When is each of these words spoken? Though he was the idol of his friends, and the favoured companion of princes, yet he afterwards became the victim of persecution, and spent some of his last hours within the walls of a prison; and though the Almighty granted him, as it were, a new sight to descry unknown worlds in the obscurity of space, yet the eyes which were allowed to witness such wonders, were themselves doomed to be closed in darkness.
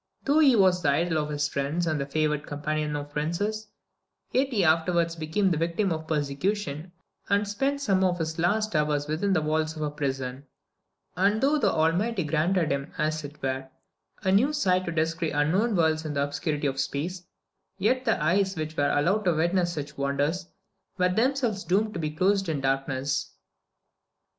Though 0.25 0.39
he 0.39 0.55
was 0.55 0.81
the 0.81 0.89
idol 0.89 1.19
of 1.19 1.29
his 1.29 1.47
friends, 1.47 1.85
and 1.85 2.01
the 2.01 2.07
favoured 2.07 2.47
companion 2.47 2.95
of 2.95 3.11
princes, 3.11 3.67
yet 4.31 4.47
he 4.47 4.63
afterwards 4.63 5.15
became 5.15 5.51
the 5.51 5.59
victim 5.59 5.91
of 5.93 6.07
persecution, 6.07 6.91
and 7.29 7.47
spent 7.47 7.81
some 7.81 8.03
of 8.03 8.17
his 8.17 8.39
last 8.39 8.75
hours 8.75 9.05
within 9.07 9.31
the 9.33 9.43
walls 9.43 9.75
of 9.75 9.83
a 9.83 9.91
prison; 9.91 10.47
and 11.15 11.39
though 11.39 11.59
the 11.59 11.71
Almighty 11.71 12.23
granted 12.23 12.71
him, 12.71 12.91
as 12.97 13.23
it 13.23 13.43
were, 13.43 13.69
a 14.23 14.31
new 14.31 14.53
sight 14.53 14.85
to 14.85 14.91
descry 14.91 15.29
unknown 15.29 15.75
worlds 15.75 16.03
in 16.03 16.15
the 16.15 16.23
obscurity 16.23 16.65
of 16.65 16.79
space, 16.79 17.27
yet 17.77 18.03
the 18.03 18.19
eyes 18.23 18.55
which 18.55 18.75
were 18.75 18.89
allowed 18.89 19.23
to 19.25 19.35
witness 19.35 19.71
such 19.73 19.99
wonders, 19.99 20.47
were 20.97 21.09
themselves 21.09 21.63
doomed 21.63 21.93
to 21.93 21.99
be 21.99 22.09
closed 22.09 22.49
in 22.49 22.59
darkness. 22.59 23.33